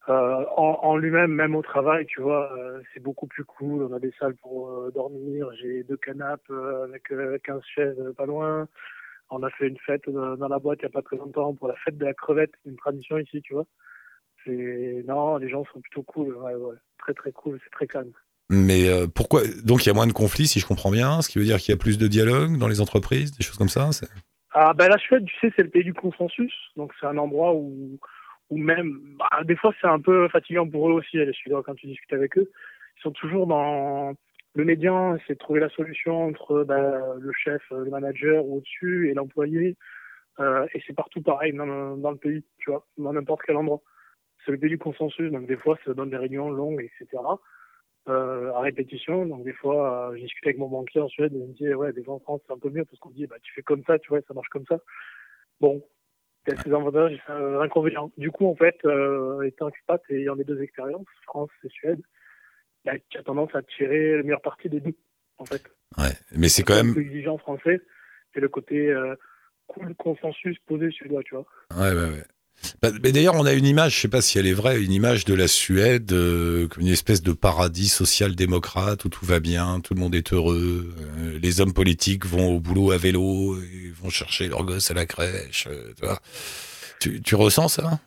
[0.09, 3.83] euh, en, en lui-même, même au travail, tu vois, euh, c'est beaucoup plus cool.
[3.83, 7.99] On a des salles pour euh, dormir, j'ai deux canapes euh, avec euh, 15 chaises
[7.99, 8.67] euh, pas loin.
[9.29, 11.67] On a fait une fête dans la boîte il n'y a pas très longtemps pour
[11.67, 13.65] la fête de la crevette, une tradition ici, tu vois.
[14.45, 16.75] C'est non, les gens sont plutôt cool, ouais, ouais.
[16.97, 18.11] très très cool, c'est très calme.
[18.49, 21.29] Mais euh, pourquoi Donc il y a moins de conflits, si je comprends bien, ce
[21.29, 23.69] qui veut dire qu'il y a plus de dialogue dans les entreprises, des choses comme
[23.69, 23.89] ça.
[24.53, 27.53] Ah ben la Suède, tu sais, c'est le pays du consensus, donc c'est un endroit
[27.53, 27.99] où,
[28.49, 31.75] où même, bah, des fois c'est un peu fatigant pour eux aussi, les Suédois, quand
[31.75, 32.49] tu discutes avec eux,
[32.97, 34.15] ils sont toujours dans
[34.55, 39.13] le médian, c'est de trouver la solution entre bah, le chef, le manager au-dessus et
[39.13, 39.77] l'employé,
[40.39, 43.81] euh, et c'est partout pareil dans le, pays, tu vois, dans n'importe quel endroit.
[44.45, 47.21] C'est le pays du consensus, donc des fois ça donne des réunions longues, etc.
[48.07, 51.37] Euh, à répétition, donc des fois, euh, j'ai discuté avec mon banquier en Suède et
[51.37, 53.27] il me dit ouais, des fois en France c'est un peu mieux parce qu'on dit
[53.27, 54.79] bah tu fais comme ça, tu vois, ça marche comme ça.
[55.59, 55.83] Bon,
[56.47, 58.11] il y a ses avantages et ses inconvénients.
[58.17, 62.01] Du coup, en fait, euh, étant expat et ayant les deux expériences, France et Suède,
[62.85, 64.95] bah, tu as tendance à tirer le meilleur parti des deux,
[65.37, 65.63] en fait.
[65.97, 66.13] Ouais.
[66.35, 66.93] Mais c'est quand même.
[66.93, 67.81] peu exigeant français
[68.35, 69.15] et le côté euh,
[69.67, 71.45] cool consensus posé suédois, tu vois.
[71.75, 72.23] Ouais, ouais, ouais.
[72.81, 74.91] Bah, mais d'ailleurs, on a une image, je sais pas si elle est vraie, une
[74.91, 79.79] image de la Suède euh, comme une espèce de paradis social-démocrate où tout va bien,
[79.79, 83.93] tout le monde est heureux, euh, les hommes politiques vont au boulot à vélo, ils
[83.93, 86.19] vont chercher leurs gosses à la crèche, tu vois.
[86.99, 87.99] Tu, tu ressens ça?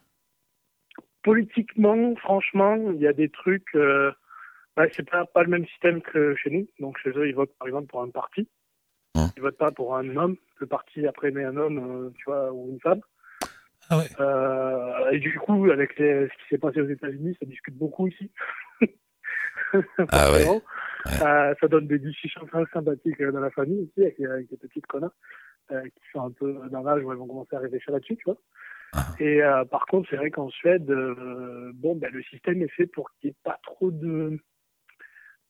[1.22, 3.74] Politiquement, franchement, il y a des trucs.
[3.74, 4.12] Euh,
[4.76, 6.66] bah, c'est pas, pas le même système que chez nous.
[6.80, 8.48] Donc chez eux, ils votent par exemple pour un parti.
[9.14, 9.26] Hein.
[9.36, 10.36] Ils votent pas pour un homme.
[10.58, 13.00] Le parti après met un homme, euh, tu vois, ou une femme.
[13.90, 14.06] Ah ouais.
[14.20, 18.06] Euh, et du coup, avec les- ce qui s'est passé aux États-Unis, ça discute beaucoup
[18.06, 18.30] ici.
[20.10, 20.46] Ah ouais.
[21.22, 24.56] Euh, ça donne des discussions très sympathiques euh, dans la famille ici, avec, avec des
[24.56, 25.14] petites connards
[25.70, 28.24] euh, qui sont un peu dans l'âge où elles vont commencer à réfléchir là-dessus, tu
[28.26, 28.36] vois.
[28.92, 29.06] Ah.
[29.18, 32.86] Et euh, par contre, c'est vrai qu'en Suède, euh, bon, ben, le système est fait
[32.86, 34.38] pour qu'il n'y ait pas trop de,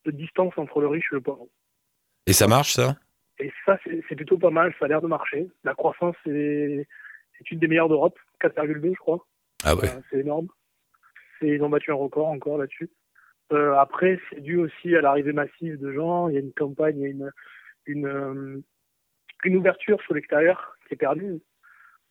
[0.05, 1.47] de distance entre le riche et le pauvre.
[2.27, 2.97] Et ça marche, ça?
[3.39, 5.49] Et ça, c'est plutôt pas mal, ça a l'air de marcher.
[5.65, 6.87] La croissance est,
[7.39, 9.27] c'est une des meilleures d'Europe, 4,2 je crois.
[9.65, 9.89] Ah ouais.
[9.89, 10.49] Euh, c'est énorme.
[11.41, 12.91] Ils ont battu un record encore là-dessus.
[13.53, 16.29] Euh, après, c'est dû aussi à l'arrivée massive de gens.
[16.29, 17.33] Il y a une campagne, il y a une,
[17.87, 18.61] une, euh,
[19.45, 21.41] une ouverture sur l'extérieur qui est perdue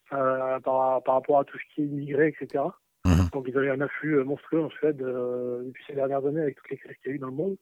[0.10, 2.66] par, par rapport à tout ce qui est immigré, etc.
[3.06, 3.30] Mhm.
[3.32, 6.78] Donc ils avaient un afflux monstrueux en Suède depuis ces dernières années avec toutes les
[6.78, 7.58] crises qu'il y a eu dans le monde.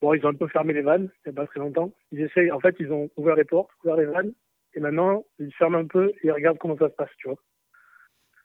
[0.00, 1.92] Bon, ils ont un peu fermé les vannes il n'y a pas très longtemps.
[2.10, 4.32] Ils essayent, en fait, ils ont ouvert les portes, ouvert les vannes,
[4.74, 7.38] et maintenant ils ferment un peu et ils regardent comment ça se passe, tu vois.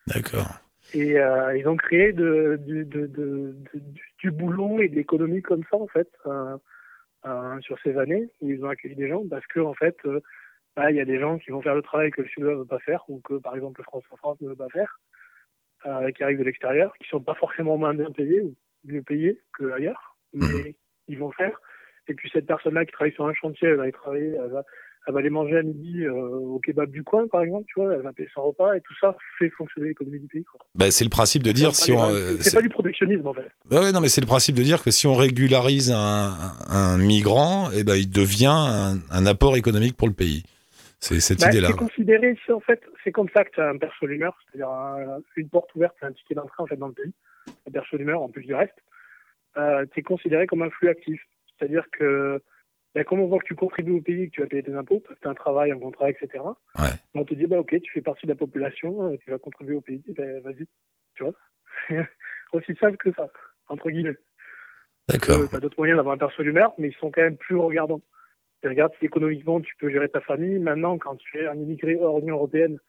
[0.07, 0.47] D'accord.
[0.93, 4.95] Et euh, ils ont créé de, du- de, de, de- du, du boulot et de
[4.95, 6.57] l'économie comme ça, en fait, euh,
[7.25, 9.97] euh, sur ces années où ils ont accueilli des gens, parce que, en fait,
[10.75, 12.57] bah, il y a des gens qui vont faire le travail que le Suédois ne
[12.59, 14.99] veut pas faire, ou que, par exemple, le Français en France ne veut pas faire,
[16.15, 20.17] qui arrivent de l'extérieur, qui sont pas forcément moins bien payés ou mieux payés qu'ailleurs,
[20.33, 20.75] mais
[21.07, 21.59] ils vont faire.
[22.07, 24.63] Et puis cette personne-là qui travaille sur un chantier, elle va y travailler, elle va,
[25.07, 27.93] elle va aller manger à midi euh, au kebab du coin, par exemple, tu vois,
[27.93, 30.43] elle va payer son repas, et tout ça fait fonctionner l'économie du pays.
[30.43, 30.59] quoi.
[30.75, 32.09] Bah, c'est le principe de dire si on.
[32.09, 33.49] euh, c'est pas du protectionnisme en fait.
[33.71, 36.33] Ouais, ouais, non, mais c'est le principe de dire que si on régularise un,
[36.69, 40.43] un migrant, eh ben, il devient un, un apport économique pour le pays.
[40.99, 41.67] C'est cette Bah, idée-là.
[41.69, 45.19] c'est considéré en fait, c'est comme ça que tu as un perso d'humeur, c'est-à-dire un-
[45.35, 47.13] une porte ouverte, un ticket d'entrée en fait dans le pays,
[47.67, 48.73] un perso d'humeur en plus du reste.
[49.57, 51.21] Euh, tu es considéré comme un flux actif,
[51.57, 52.41] c'est-à-dire que
[52.93, 55.01] bah, comme on voit que tu contribues au pays, que tu vas payer tes impôts,
[55.01, 56.43] parce que tu as un travail, un contrat, etc.
[56.77, 56.89] Ouais.
[57.13, 59.75] On te dit bah ok, tu fais partie de la population, euh, tu vas contribuer
[59.75, 60.65] au pays, ben, vas-y,
[61.15, 61.33] tu vois.
[62.53, 63.29] Aussi simple que ça,
[63.67, 64.17] entre guillemets.
[65.09, 65.49] D'accord.
[65.49, 68.01] Tu as d'autres moyens d'avoir un perso d'humeur, mais ils sont quand même plus regardants.
[68.63, 70.57] Ils regardent si économiquement tu peux gérer ta famille.
[70.57, 72.79] Maintenant, quand tu es un immigré hors Union Européenne,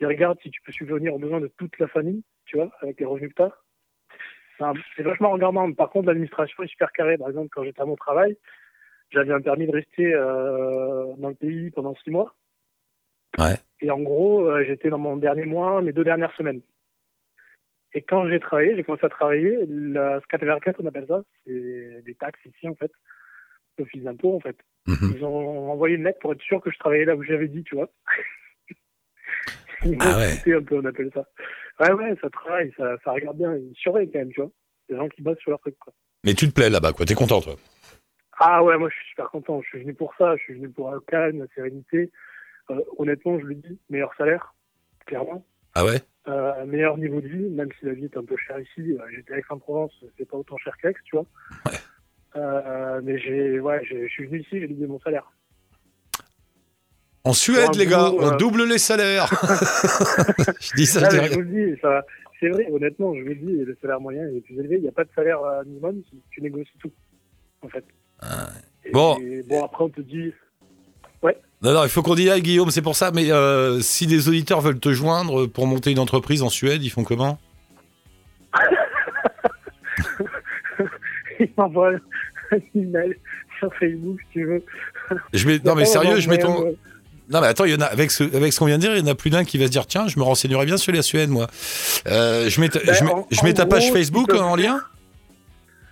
[0.00, 3.00] ils regardent si tu peux subvenir aux besoins de toute la famille, tu vois, avec
[3.00, 3.52] les revenus que tu as.
[4.96, 5.70] C'est vachement regardant.
[5.72, 7.18] Par contre, l'administration est super carrée.
[7.18, 8.36] Par exemple, quand j'étais à mon travail,
[9.10, 12.34] j'avais un permis de rester euh, dans le pays pendant six mois.
[13.38, 13.56] Ouais.
[13.80, 16.62] Et en gros, euh, j'étais dans mon dernier mois, mes deux dernières semaines.
[17.92, 22.14] Et quand j'ai travaillé, j'ai commencé à travailler, la skatteverket, on appelle ça, c'est des
[22.14, 22.90] taxes ici en fait,
[23.78, 24.56] l'office d'impôt en fait.
[24.86, 25.14] Mhm.
[25.16, 27.64] Ils ont envoyé une lettre pour être sûr que je travaillais là où j'avais dit,
[27.64, 27.88] tu vois.
[30.00, 30.54] Ah ouais.
[30.54, 31.26] un peu, on appelle ça.
[31.80, 34.50] Ouais, ouais, ça travaille, ça, ça regarde bien, ils surveillent quand même, tu vois.
[34.88, 35.92] Des gens qui bossent sur leur truc, quoi.
[36.24, 37.04] Mais tu te plais là-bas, quoi.
[37.04, 37.56] T'es content, toi.
[38.38, 39.62] Ah ouais, moi je suis super content.
[39.62, 40.36] Je suis venu pour ça.
[40.36, 42.10] Je suis venu pour un calme, la sérénité.
[42.70, 44.54] Euh, honnêtement, je le dis, meilleur salaire,
[45.06, 45.46] clairement.
[45.74, 46.00] Ah ouais?
[46.28, 48.92] Euh, meilleur niveau de vie, même si la vie est un peu chère ici.
[48.92, 51.26] Euh, J'étais à Aix-en-Provence, c'est pas autant cher qu'Aix, tu vois.
[51.66, 51.78] Ouais.
[52.36, 55.30] Euh, mais j'ai, ouais, je suis venu ici, j'ai doublé mon salaire.
[57.26, 59.26] En Suède, les gars, boulot, on euh, double les salaires.
[60.60, 61.36] je dis ça, Ah, je dis mais je rien.
[61.36, 62.02] vous le dis, ça,
[62.40, 64.76] c'est vrai, honnêtement, je vous le dis, le salaire moyen est plus élevé.
[64.76, 66.92] Il n'y a pas de salaire euh, minimum, tu, négocies tout,
[67.62, 67.84] en fait.
[68.84, 69.18] Et- Bon.
[69.18, 70.32] et bon, après, on te dit,
[71.62, 73.10] Non, non, il faut qu'on y aille, Guillaume, c'est pour ça.
[73.10, 76.90] Mais euh, si des auditeurs veulent te joindre pour monter une entreprise en Suède, ils
[76.90, 77.38] font comment?
[81.40, 81.92] Il m'envoie
[82.52, 83.16] un email
[83.58, 84.62] sur Facebook, si tu veux.
[85.32, 85.58] je mets...
[85.64, 86.74] Non, mais sérieux, je mets ton.
[87.28, 88.94] Non, mais attends, il y en a, avec ce, avec ce qu'on vient de dire,
[88.96, 90.76] il y en a plus d'un qui va se dire tiens, je me renseignerai bien
[90.76, 91.48] sur la Suède, moi.
[92.06, 94.38] Euh, je mets ta, Ben, je mets, en- je mets en ta page Facebook peux
[94.38, 94.80] en lien?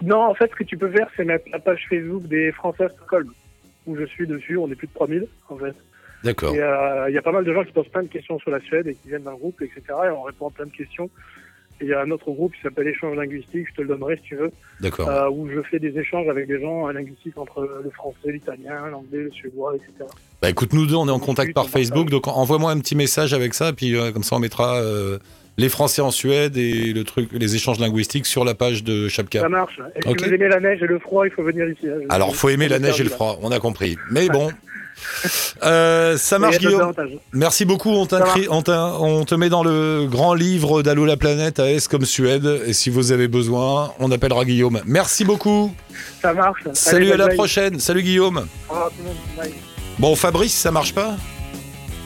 [0.03, 2.85] Non, en fait, ce que tu peux faire, c'est mettre la page Facebook des Français
[2.85, 3.33] à Stockholm,
[3.87, 4.57] où je suis dessus.
[4.59, 5.75] On est plus de 3000, en fait.
[6.23, 6.55] D'accord.
[6.55, 8.61] Euh, il y a pas mal de gens qui posent plein de questions sur la
[8.61, 9.83] Suède et qui viennent d'un groupe, etc.
[10.07, 11.11] Et on répond à plein de questions.
[11.81, 14.23] Il y a un autre groupe qui s'appelle Échange linguistique, je te le donnerai si
[14.23, 15.09] tu veux, D'accord.
[15.09, 18.89] euh, où je fais des échanges avec des gens euh, linguistiques entre le français, l'italien,
[18.91, 20.09] l'anglais, le suédois, etc.
[20.41, 21.69] Bah écoute, nous deux, on est en contact par.
[21.69, 25.19] Facebook, donc envoie-moi un petit message avec ça, puis euh, comme ça on mettra euh,
[25.57, 29.41] les Français en Suède et le truc, les échanges linguistiques sur la page de Chapka.
[29.41, 29.81] Ça marche.
[29.97, 31.89] Et si vous aimez la neige et le froid, il faut venir ici.
[31.89, 32.07] hein.
[32.09, 33.97] Alors, faut aimer la neige et le froid, on a compris.
[34.11, 34.51] Mais bon,
[35.63, 36.93] Euh, ça marche, Guillaume.
[37.33, 37.91] Merci beaucoup.
[37.91, 42.63] On, te met dans le grand livre d'Allo la planète à S comme Suède.
[42.67, 44.81] Et si vous avez besoin, on appellera Guillaume.
[44.85, 45.75] Merci beaucoup.
[46.23, 46.61] Ça marche.
[46.73, 47.81] Salut, Allez, à la bye prochaine.
[47.81, 48.47] Salut, Guillaume.
[49.99, 51.17] Bon, Fabrice, ça marche pas?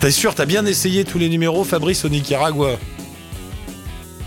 [0.01, 2.79] T'es sûr, t'as bien essayé tous les numéros, Fabrice, au Nicaragua?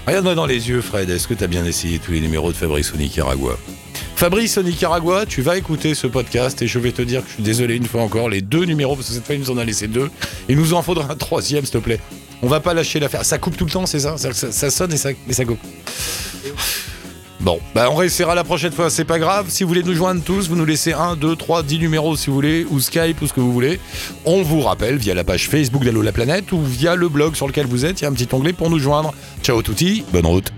[0.06, 1.10] Regarde-moi dans les yeux, Fred.
[1.10, 3.58] Est-ce que t'as bien essayé tous les numéros de Fabrice au Nicaragua?
[4.22, 7.34] Fabrice au Nicaragua, tu vas écouter ce podcast et je vais te dire que je
[7.34, 9.58] suis désolé une fois encore, les deux numéros, parce que cette fois il nous en
[9.58, 10.12] a laissé deux,
[10.48, 12.00] il nous en faudra un troisième, s'il te plaît.
[12.44, 13.26] On va pas lâcher l'affaire.
[13.26, 14.20] Ça coupe tout le temps, c'est ça?
[14.20, 15.58] Ça, ça- ça sonne et ça, et ça coupe.
[17.40, 19.48] Bon, bah on réussira la prochaine fois, c'est pas grave.
[19.50, 22.28] Si vous voulez nous joindre tous, vous nous laissez 1, 2, 3, 10 numéros si
[22.28, 23.80] vous voulez, ou Skype, ou ce que vous voulez.
[24.26, 27.48] On vous rappelle via la page Facebook d'Allo la planète ou via le blog sur
[27.48, 29.16] lequel vous êtes, il y a un petit onglet pour nous joindre.
[29.42, 30.54] Ciao touti, bonne route.